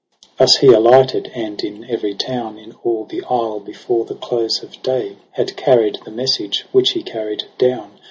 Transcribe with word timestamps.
Thus 0.39 0.55
he 0.57 0.69
alighted 0.73 1.25
j 1.31 1.43
and 1.43 1.63
in 1.63 1.83
every 1.87 2.15
town 2.15 2.57
In 2.57 2.71
all 2.83 3.05
the 3.05 3.23
isle 3.25 3.59
before 3.59 4.03
the 4.03 4.15
close 4.15 4.63
of 4.63 4.81
day 4.81 5.17
Had 5.33 5.55
cried 5.55 5.99
the 6.03 6.09
message, 6.09 6.65
which 6.71 6.93
he 6.93 7.03
carried 7.03 7.43
down. 7.59 7.99